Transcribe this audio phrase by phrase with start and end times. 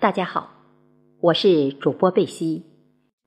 [0.00, 0.50] 大家好，
[1.18, 2.62] 我是主播贝西。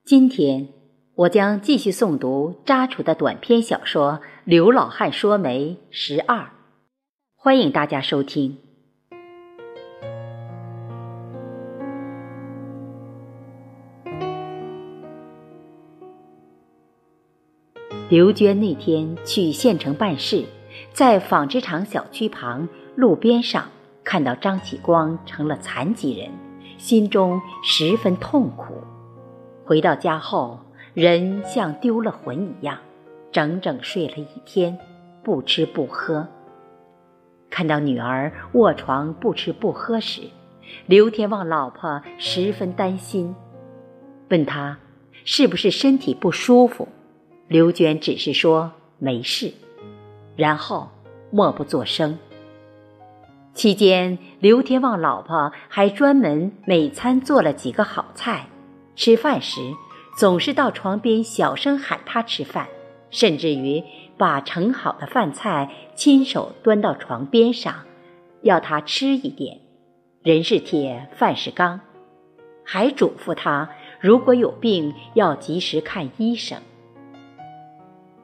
[0.05, 0.70] 今天
[1.16, 6.49] 我将继续诵读扎楚的短篇小说《刘老汉说媒》十二，
[7.35, 8.57] 欢迎大家收听。
[18.07, 20.45] 刘娟那天去县城办事，
[20.93, 23.69] 在纺织厂小区旁路边上
[24.05, 26.31] 看到张启光成了残疾人。
[26.82, 28.74] 心中十分痛苦。
[29.64, 30.60] 回到家后，
[30.96, 32.80] 人像丢了魂一样，
[33.32, 34.80] 整整睡了一天，
[35.22, 36.28] 不吃不喝。
[37.52, 40.24] 看到女儿卧床不吃不喝时，
[40.88, 43.36] 刘天旺老婆十分担心，
[44.30, 44.80] 问他
[45.24, 46.88] 是不是身体不舒服。
[47.48, 49.54] 刘娟只是说没事，
[50.36, 50.90] 然后
[51.30, 52.18] 默不作声。
[53.54, 58.48] 期间，刘天旺老婆还专门每餐做了几个好菜，
[58.95, 59.62] 吃饭时
[60.18, 62.68] 总是到床边小声喊他吃饭，
[63.12, 63.84] 甚至于
[64.17, 67.85] 把盛好的饭菜亲手端到床边上，
[68.41, 69.59] 要他吃一点。
[70.23, 71.79] 人是铁，饭是钢，
[72.63, 76.57] 还嘱咐他如果有病要及时看医生。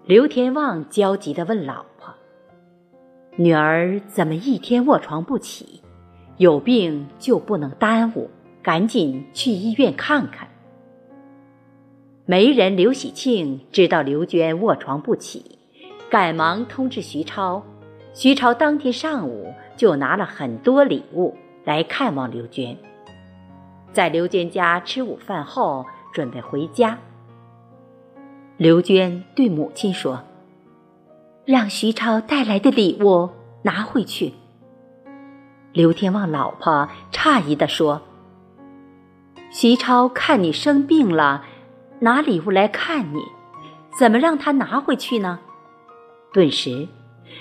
[0.07, 2.15] 刘天旺焦急地问老婆。
[3.35, 5.83] 女儿怎么一天卧床不起？
[6.37, 8.29] 有病就不能耽误，
[8.61, 10.47] 赶紧去医院看看。
[12.25, 15.57] 媒人刘喜庆知道刘娟卧床不起，
[16.09, 17.63] 赶忙通知徐超。
[18.13, 22.77] 徐超当天上午就拿了很多礼物来看望刘娟。
[23.91, 26.99] 在刘娟家吃午饭后，准备回家。
[28.57, 30.21] 刘娟对母亲说。
[31.45, 33.29] 让徐超带来的礼物
[33.61, 34.33] 拿回去。
[35.77, 38.01] 刘天旺老婆诧异地说
[39.53, 41.45] ：“徐超看你生病了，
[41.99, 43.19] 拿礼物来看你，
[43.99, 45.39] 怎么让他拿回去呢？”
[46.33, 46.87] 顿时，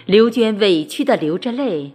[0.04, 1.94] 刘娟委屈地流着泪，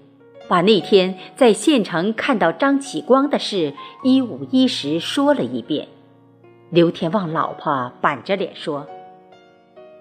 [0.50, 5.90] 把那天在县城看到张启光的事一五一十说了一遍。
[6.72, 8.88] 刘天旺老婆板着脸说。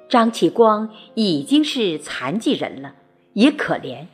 [0.09, 2.95] 张启光已经是残疾人了，
[3.34, 4.07] 也可怜，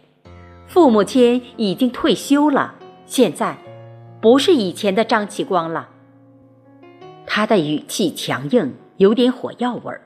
[0.66, 2.74] 父母亲已经退休了，
[3.06, 3.56] 现在
[4.20, 5.88] 不是以前的张启光了。
[7.26, 10.00] 他的语气强硬，有点火药味儿。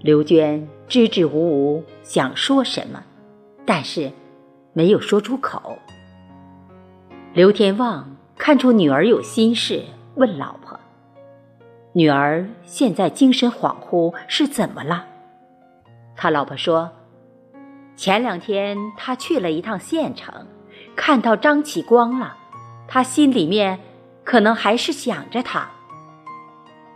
[0.00, 3.02] 刘娟支支吾吾想说什么，
[3.64, 4.10] 但是
[4.72, 5.76] 没有说出口。
[7.34, 9.82] 刘天旺看出女儿有心事，
[10.16, 10.78] 问老婆。
[11.94, 15.06] 女儿现在精神恍惚，是怎么了？
[16.16, 16.90] 他老婆说
[17.96, 20.46] ：“前两天他去了一趟县城，
[20.96, 22.36] 看到张启光了，
[22.88, 23.78] 他心里面
[24.24, 25.70] 可能还是想着他。”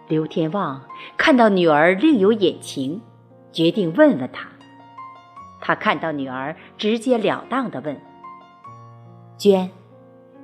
[0.09, 0.83] 刘天旺
[1.17, 3.03] 看到女儿另有隐情，
[3.53, 4.49] 决定问问他。
[5.61, 8.01] 他看到女儿直截了当的问
[9.37, 9.71] ：“娟，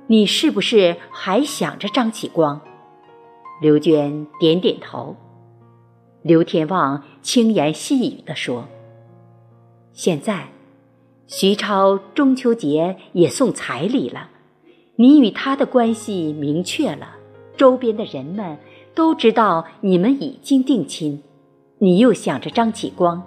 [0.07, 2.59] 你是不是还想着张启光？”
[3.61, 5.15] 刘娟点点头，
[6.21, 8.67] 刘天旺轻言细语地说
[9.93, 10.47] ：“现在，
[11.27, 14.29] 徐超中秋节也送彩礼了，
[14.95, 17.15] 你与他的关系明确了，
[17.55, 18.57] 周边的人们
[18.95, 21.21] 都知道你们已经定亲，
[21.77, 23.21] 你又想着张启光，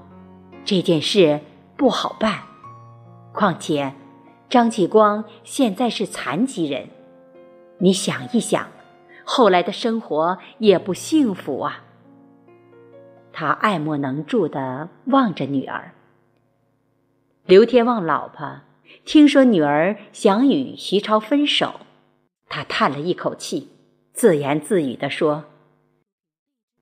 [0.64, 1.40] 这件事
[1.76, 2.42] 不好办。
[3.32, 3.94] 况且，
[4.50, 6.88] 张启光现在是残疾人，
[7.78, 8.66] 你想一想。”
[9.28, 11.82] 后来的生活也不幸福啊。
[13.32, 15.92] 他爱莫能助地望着女儿。
[17.46, 18.62] 刘天旺老婆
[19.04, 21.78] 听说女儿想与徐超分手，
[22.48, 23.68] 他叹了一口气，
[24.12, 25.44] 自言自语地说：“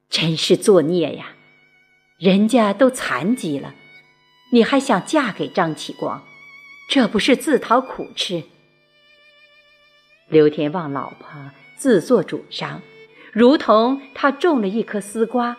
[0.09, 1.35] 真是作孽呀！
[2.19, 3.75] 人家都残疾了，
[4.53, 6.23] 你还想嫁给张启光，
[6.89, 8.45] 这不是自讨苦吃？”
[10.29, 11.51] 刘天旺老婆。
[11.77, 12.81] 自作主张，
[13.33, 15.59] 如同他种了一颗丝瓜，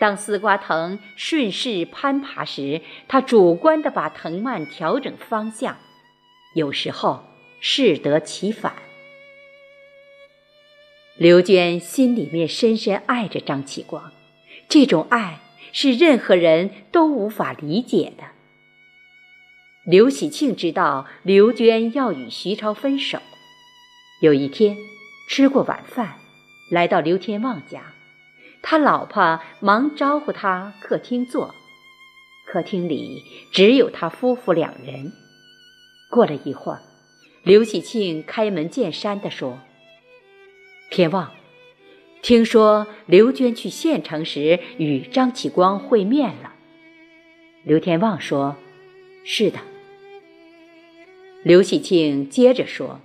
[0.00, 5.76] 当丝瓜藤顺势攀爬时，他主观地把藤蔓调整方向，
[6.54, 7.22] 有时候
[7.60, 8.72] 适得其反。
[11.16, 14.10] 刘娟心里面深深爱着张启光，
[14.68, 15.40] 这种爱
[15.72, 18.24] 是任何人都无法理解的。
[19.84, 23.18] 刘喜庆知道刘娟要与徐超分手，
[24.22, 24.76] 有一天。
[25.28, 26.16] 吃过晚饭，
[26.72, 27.92] 来到刘天旺家，
[28.62, 31.54] 他老婆忙招呼他客厅坐。
[32.46, 33.22] 客厅里
[33.52, 35.12] 只有他夫妇两人。
[36.10, 36.80] 过了一会儿，
[37.44, 39.60] 刘喜庆开门见山地说
[40.90, 41.30] ：“天旺，
[42.20, 46.54] 听说刘娟去县城时与张启光会面了。
[47.62, 48.56] 刘天旺说
[49.24, 49.60] ：“是的。”
[51.44, 53.00] 刘喜庆接着说：“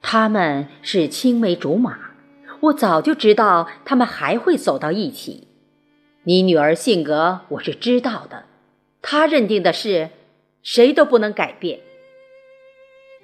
[0.00, 2.07] 他们是青梅竹马，
[2.60, 5.48] 我早就知道他们还会走到一起。
[6.24, 8.44] 你女儿性格我是知道的，
[9.02, 10.10] 她认定的事，
[10.62, 11.80] 谁都不能改变。”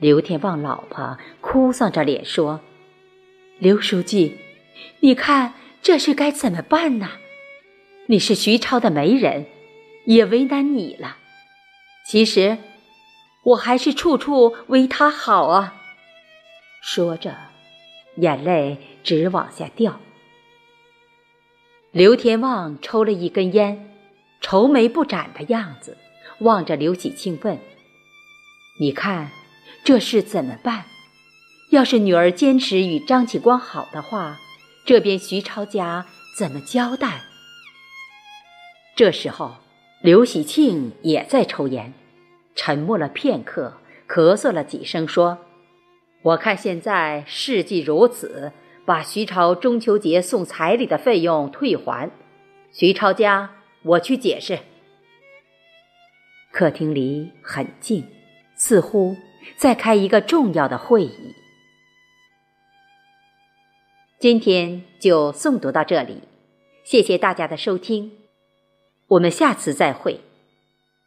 [0.00, 2.60] 刘天旺老婆哭丧着脸说
[3.58, 4.38] ：“刘书记，
[5.00, 7.10] 你看这事该怎么办呢？
[8.06, 9.46] 你是徐超的媒人。”
[10.06, 11.16] 也为难你了。
[12.06, 12.58] 其实，
[13.42, 15.80] 我还是处处为他好啊。
[16.82, 17.34] 说着，
[18.16, 20.00] 眼泪直往下掉。
[21.90, 23.90] 刘天旺抽了一根烟，
[24.40, 25.96] 愁眉不展的样子，
[26.40, 27.58] 望着刘喜庆问
[28.80, 29.30] ：“你看，
[29.84, 30.84] 这事怎么办？
[31.70, 34.38] 要是女儿坚持与张启光好的话，
[34.84, 36.06] 这边徐超家
[36.38, 37.20] 怎么交代？”
[38.96, 39.56] 这时候。
[40.02, 41.94] 刘喜庆也在抽烟，
[42.54, 45.38] 沉默了片刻，咳嗽了几声，说
[46.24, 48.50] ：“我看现在事既如此，
[48.86, 52.10] 把徐超中秋节送彩礼的费用退还。
[52.72, 54.60] 徐超家，我去解释。”
[56.50, 58.06] 客厅里很静，
[58.56, 59.14] 似乎
[59.56, 61.34] 在开一个重要的会议。
[64.18, 66.22] 今天就诵读到这里，
[66.84, 68.12] 谢谢大家的收听。
[69.08, 70.20] 我们下次再会。